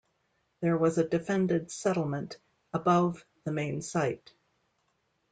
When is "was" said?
0.79-0.97